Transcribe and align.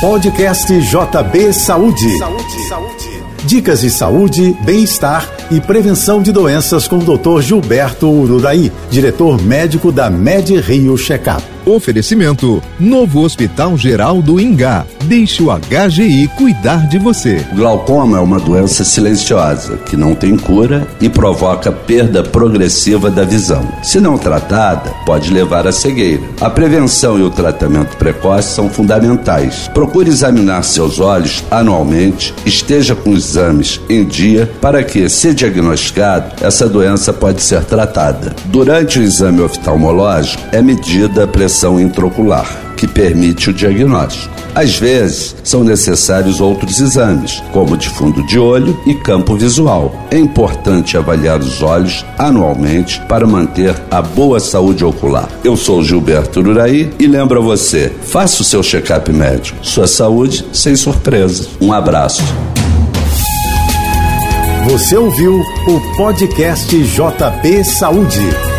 Podcast 0.00 0.70
JB 0.78 1.54
Saúde. 1.54 2.18
Saúde, 2.18 2.68
saúde. 2.68 3.22
Dicas 3.46 3.80
de 3.80 3.88
saúde, 3.90 4.54
bem-estar 4.62 5.26
e 5.50 5.58
prevenção 5.58 6.20
de 6.20 6.32
doenças 6.32 6.86
com 6.86 6.98
o 6.98 7.16
Dr. 7.16 7.40
Gilberto 7.40 8.06
Ururaí, 8.06 8.70
diretor 8.90 9.40
médico 9.40 9.90
da 9.90 10.10
Med 10.10 10.54
Rio 10.60 10.98
Checkup. 10.98 11.55
Oferecimento: 11.66 12.62
Novo 12.78 13.22
Hospital 13.24 13.76
Geral 13.76 14.22
do 14.22 14.40
Ingá. 14.40 14.86
Deixe 15.04 15.42
o 15.42 15.48
HGI 15.50 16.28
cuidar 16.36 16.88
de 16.88 16.98
você. 16.98 17.44
Glaucoma 17.54 18.18
é 18.18 18.20
uma 18.20 18.38
doença 18.38 18.84
silenciosa 18.84 19.76
que 19.78 19.96
não 19.96 20.14
tem 20.14 20.36
cura 20.36 20.86
e 21.00 21.08
provoca 21.08 21.72
perda 21.72 22.22
progressiva 22.22 23.10
da 23.10 23.24
visão. 23.24 23.66
Se 23.82 24.00
não 24.00 24.16
tratada, 24.16 24.90
pode 25.04 25.32
levar 25.32 25.66
à 25.66 25.72
cegueira. 25.72 26.22
A 26.40 26.48
prevenção 26.50 27.18
e 27.18 27.22
o 27.22 27.30
tratamento 27.30 27.96
precoce 27.96 28.54
são 28.54 28.68
fundamentais. 28.68 29.68
Procure 29.74 30.08
examinar 30.08 30.62
seus 30.62 31.00
olhos 31.00 31.44
anualmente, 31.50 32.34
esteja 32.44 32.94
com 32.94 33.12
exames 33.12 33.80
em 33.88 34.04
dia 34.04 34.50
para 34.60 34.82
que, 34.82 35.08
se 35.08 35.34
diagnosticado, 35.34 36.44
essa 36.44 36.68
doença 36.68 37.12
pode 37.12 37.42
ser 37.42 37.64
tratada. 37.64 38.34
Durante 38.46 38.98
o 38.98 39.02
exame 39.02 39.40
oftalmológico, 39.40 40.42
é 40.52 40.60
medida 40.60 41.24
a 41.24 41.26
pressão 41.26 41.55
pressão 41.56 41.80
intraocular, 41.80 42.46
que 42.76 42.86
permite 42.86 43.48
o 43.48 43.52
diagnóstico. 43.52 44.34
Às 44.54 44.76
vezes, 44.76 45.34
são 45.42 45.64
necessários 45.64 46.38
outros 46.38 46.80
exames, 46.80 47.42
como 47.50 47.78
de 47.78 47.88
fundo 47.88 48.24
de 48.26 48.38
olho 48.38 48.78
e 48.86 48.94
campo 48.94 49.34
visual. 49.34 50.06
É 50.10 50.18
importante 50.18 50.98
avaliar 50.98 51.40
os 51.40 51.62
olhos 51.62 52.04
anualmente 52.18 53.00
para 53.08 53.26
manter 53.26 53.74
a 53.90 54.02
boa 54.02 54.38
saúde 54.38 54.84
ocular. 54.84 55.28
Eu 55.42 55.56
sou 55.56 55.82
Gilberto 55.82 56.40
Uraí 56.40 56.92
e 56.98 57.06
lembro 57.06 57.40
a 57.40 57.42
você: 57.42 57.90
faça 58.02 58.42
o 58.42 58.44
seu 58.44 58.62
check-up 58.62 59.10
médico. 59.10 59.56
Sua 59.62 59.86
saúde 59.86 60.44
sem 60.52 60.76
surpresa. 60.76 61.48
Um 61.58 61.72
abraço. 61.72 62.22
Você 64.68 64.96
ouviu 64.96 65.40
o 65.40 65.96
podcast 65.96 66.76
JB 66.76 67.64
Saúde. 67.64 68.55